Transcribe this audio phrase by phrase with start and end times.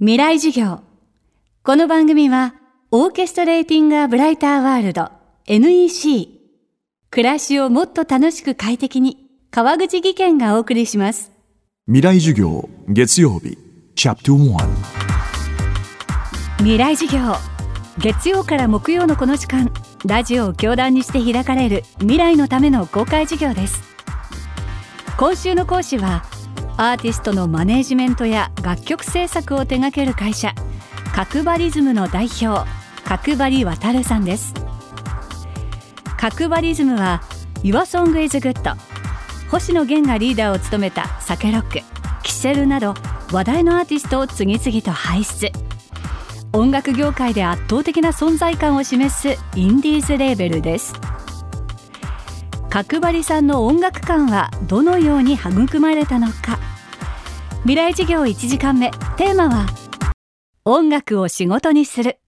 [0.00, 0.78] 未来授業。
[1.64, 2.54] この番組は
[2.92, 5.10] オーケストレーティング・ア・ブライター・ワールド
[5.46, 6.28] NEC
[7.10, 11.32] 暮らしをもっと楽しく快適に川口義賢がお送りします。
[11.86, 13.58] 未来授業月曜日
[13.96, 14.56] チャプト1
[16.58, 17.34] 未来授業。
[17.98, 19.72] 月曜から木曜のこの時間
[20.06, 23.82] ラジオを教壇にして開かれる未来のための公開授業です。
[25.18, 26.22] 今週の講師は
[26.80, 30.54] アーティストのマネージメントや楽曲制作を手掛ける会社
[31.12, 32.70] 角張リズムの代表
[33.04, 34.54] 角張渉さんです。
[36.16, 37.20] 角張リズムは
[37.64, 38.76] Your Song is Good
[39.50, 41.80] 星野源がリーダーを務めたサケロック
[42.22, 42.94] キセルなど
[43.32, 45.50] 話題のアーティストを次々と輩出。
[46.52, 50.94] 音楽業界で圧倒的な存在感を示すインディーズレーベルです。
[52.70, 56.67] 角張さんの音楽観はどのように育まれたのか。
[57.68, 58.90] 未来授業1時間目。
[59.18, 59.66] テーマは
[60.64, 62.18] 音楽を仕事にする。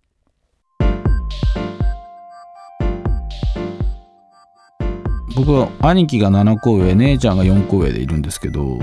[5.35, 8.79] 僕は兄貴が7個上姉ちゃんが4個上でいるんですけど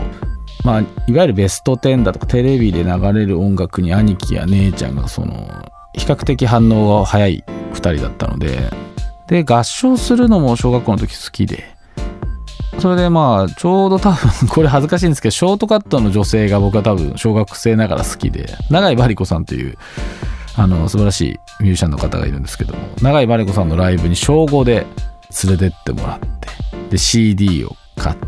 [0.66, 5.48] まあいわゆるベスト10だとかテレビで流れる音楽に兄貴や姉ちゃんがその
[5.94, 8.72] 比較的反応が早い2人だったので
[9.28, 11.77] で合唱するのも小学校の時好きで
[12.80, 19.78] それでまあちょうど多分これ恥ずかしいんですけどショートカットの女性が僕は多分小学生ながら好きで永井真理子さんという
[20.56, 24.86] あの素晴らしいミュージシャンの方がいるんですけども永井真理子さんのライブに小5で
[25.44, 26.28] 連れてってもらって
[26.90, 28.24] で CD を買って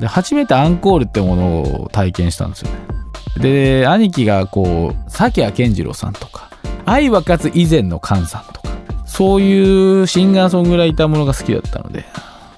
[0.00, 2.78] で初めてアンコールってものを体験したんですよね。
[3.40, 6.50] で兄貴がこう崎谷健次郎さんとか
[6.86, 8.68] 愛はかつ以前の菅さんとか
[9.06, 12.04] そういうシンガーソングライターものが好きだったので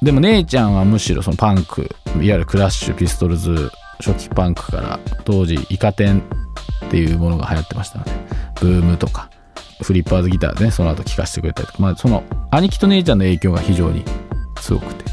[0.07, 6.21] でも姉ちゃんはむしろそのパンクいわゆるクラッシュピストルズ初期パンクから当時イカ天
[6.87, 8.13] っていうものが流行ってましたので
[8.61, 9.29] ブームとか
[9.83, 11.83] フリッパーズギターでねその後聴かせてくれたりとか。
[11.83, 14.05] まあその兄貴と姉ちゃんの影響が非常に
[14.63, 15.05] 強くて。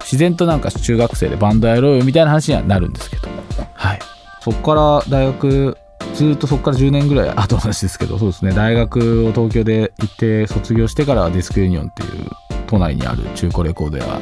[0.00, 3.28] 自然となんか中学生でバンドやろうよみたいな話にはなるんですけど。
[3.74, 4.00] はい。
[4.40, 5.78] そこから大学
[6.14, 8.52] ずっとそこから10年ぐらい後の話ですけどそうですね。
[8.52, 12.28] 大学を東京で行って卒業してからディスクユニオンっていう
[12.66, 14.20] 都内にある中古レコード屋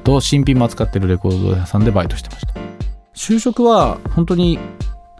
[0.00, 2.54] と新品も扱ってるレコード屋さんでバイトしてました。
[3.14, 4.58] 就職は本当に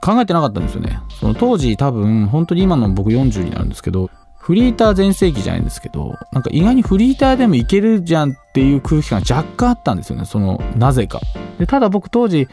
[0.00, 1.00] 考えてなかったんですよね。
[1.20, 10.24] その当時多分本当に今の僕40になるんですけどフリーター全盛期じゃないんですけどなんか意外にフリーターでもいけるじゃんっていう空気感若干あったんですよね。
[10.24, 11.20] そのなぜか。
[11.58, 12.48] でただ僕当時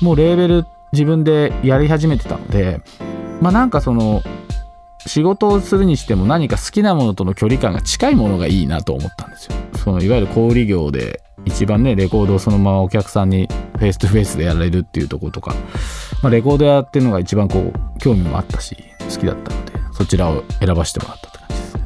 [0.00, 2.80] もうレーベル自分でやり始めてたので
[3.40, 4.22] まあなんかその
[5.06, 9.54] 仕事をするにしても何か好きなものとの距離感が近いものがいいなと思ったんですよ。
[9.76, 13.48] そのいわゆる小売業で一番ねレコードをそのままお客さんに
[13.78, 15.54] face to face でやられるっていうとことか、
[16.22, 18.76] まあ、レコード屋っていうのが一番こう興味もあったし
[19.10, 21.82] 好きだったのでそちらを選ばせてもらったって感じですね。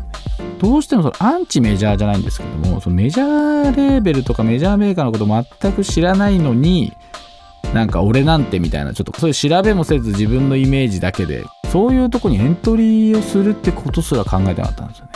[0.60, 5.26] どうしてもそのアンチメジャーじゃないんですけどもそのメジャーレーベルとかメジャーメーカーのこと
[5.60, 6.93] 全く知らないのに
[7.72, 15.12] なんか俺なんてみたいなちょっとそういう調べもせず自分のイメージだけでそういうとこにエントリーをするってことすら考えてなかったんですよね。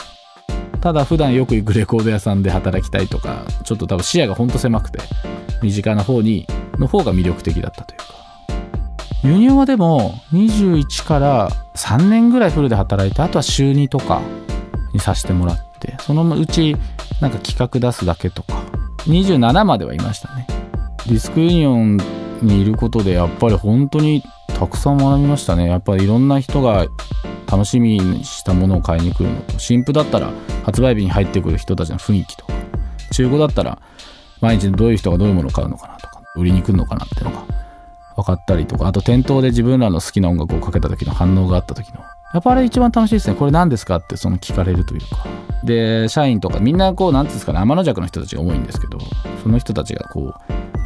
[0.81, 4.99] ただ普段よく行くレコード屋さんで働きたいとかちょっと多分視野がほんと狭くて
[5.61, 6.47] 身近な方に
[6.77, 8.05] の方が魅力的だったというか。
[9.21, 14.21] ユニオンはでも21から3年ぐらいフルで働いてあとは週2とか
[14.93, 16.77] にさせてもらってそのうち
[17.19, 18.63] なんか企画出すだけとか。
[19.07, 20.45] 27まではいましたね。
[21.07, 21.97] ディスクユニオン
[22.41, 25.67] にいることでやっぱり本当にたくさん学びましたね。
[25.67, 26.85] やっぱりいろんな人が
[27.49, 30.31] 楽しみにしたものを買いに来るのと新譜だったら
[30.63, 32.53] 発売日に入ってくる人たちの雰囲気とか
[33.11, 33.79] 中古だったら
[34.39, 37.43] 毎日どういう人がどういうものを買うのかなとか売りに来るのかなっていうのが
[38.15, 42.01] 分かったりとかあと店頭で自分らの好きな音楽をかけた時の反応があった時の。
[42.31, 43.35] やっぱあれ一番楽しいですね。
[43.35, 45.25] これ何ですかってその聞かれるというか
[45.63, 47.59] で社員とかみんなこう何ていうんですかね。
[47.59, 48.99] 天の弱の人たちが多いんですけど
[49.41, 50.33] その人たちがこう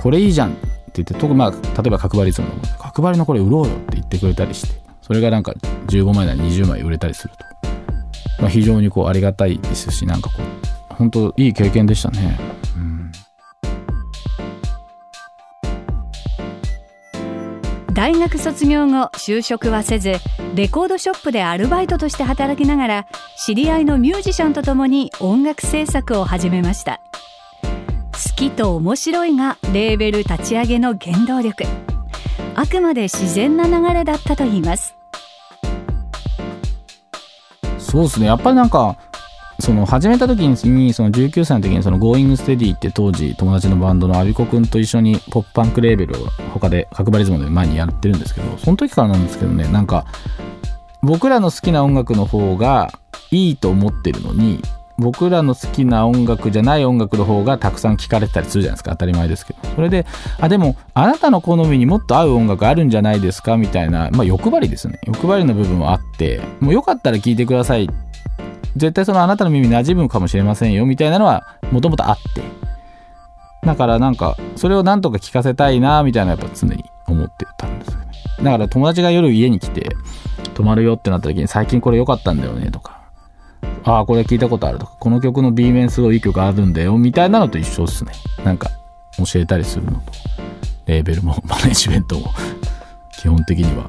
[0.01, 1.57] これいいじゃんって言って特にまあ例
[1.87, 5.53] えば角張りズムの角張りのこれ売ろうよって言ってくれたりしてそれがなんか
[5.87, 7.45] 15枚なり20枚売れたりすると、
[8.39, 10.41] まあ、非常にこうありがたいですしなんかこ
[10.91, 12.39] う本当いい経験でしたね、
[12.75, 13.11] うん、
[17.93, 20.13] 大学卒業後就職はせず
[20.55, 23.07] レコードショップでアルバイトとして働きながら
[23.37, 27.01] 知り合いのミュージシャンと共に音楽制作を始めました。
[28.13, 31.65] 好きと面白いがレーベル立ち上げの原動力。
[32.55, 34.95] あくまで自然な流れだったといいます。
[37.93, 38.25] そうですね。
[38.25, 38.97] やっぱりなんか
[39.59, 46.25] その始めた時にその19歳の時にその Going Steady って当時友達のバンドのアビコくんと一緒にポップパンクレーベルを
[46.55, 50.07] 他で角張りズムで前にやってるんですけどその時からなんですけどねなんか
[51.03, 52.91] 僕らの好きな音楽の方が
[53.29, 54.59] いいと思ってるのに
[54.97, 58.91] 僕らの好きな音楽じゃない音楽の方がたくさん聴かれてたりするじゃないですか。
[58.91, 59.59] 当たり前ですけど。
[59.75, 60.05] それで
[60.39, 63.57] あでもあなたの好みにもっと合う音楽あるんじゃないですか？
[63.57, 64.99] みたいな、まあ、欲張りですね。
[65.05, 67.89] 欲張りの部分もあってもうよかったら聴いてください。
[68.75, 70.85] 絶対そのあなたの耳に馴染むかもしれませんよ。
[70.85, 72.41] みたいなのはもともとあって。
[73.65, 78.05] だからなんかそれをなんとか聞かせたいなみたいなやっぱ常に思ってたんですよね。
[78.43, 79.95] だから友達が夜家に来て
[80.53, 83.02] 泊まるよってなった時に最近これ良かったんだよねとか。
[83.85, 88.13] ああこれ聞いたことあるとかこの曲の B 面すごいいい曲あるんだよみたいなのと一緒ですね。
[88.43, 88.69] なんか
[89.17, 89.99] 教えたりするのと。
[90.85, 92.31] レーベルもマネジメントも。
[93.19, 93.85] 基本的には、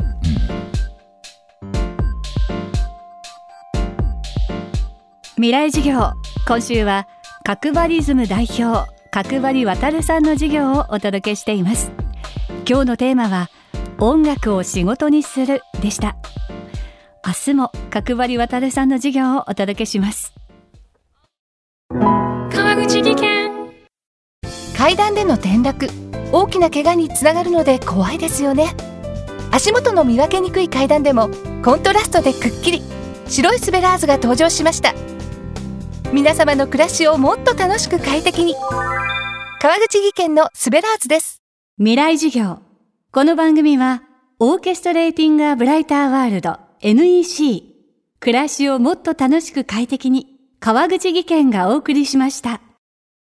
[5.35, 6.13] 未来授業
[6.47, 7.09] 今週は
[7.43, 11.91] 角張リズム代表角張渡さんの授業をお届けしています。
[12.69, 13.51] 今日のテーマは
[13.99, 16.17] 音楽を仕事にするでした。
[17.27, 20.35] 明日も角張渡さんの授業をお届けします。
[21.91, 23.51] 川口技研。
[24.77, 25.89] 階段での転落。
[26.33, 28.75] 大きな怪我につながるので怖いですよね。
[29.51, 31.31] 足元の見分けにくい階段でも
[31.65, 32.83] コントラストでくっきり。
[33.27, 34.93] 白いスベラーズが登場しました。
[36.13, 38.55] 皆様の暮らしをもっと楽しく快適に。
[39.61, 41.43] 川口技研のスベラーズです。
[41.79, 42.59] 未来授業。
[43.13, 44.03] この番組は
[44.39, 47.63] オーケストレーティングアブライターワールド NEC
[48.21, 52.61] 暮らしをもっと楽しく快適に川口技研がお送りしました。